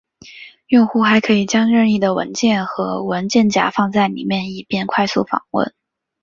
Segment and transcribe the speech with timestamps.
[0.69, 5.75] 用户还可以将任意的文件和文件夹放在里面以便快速访问。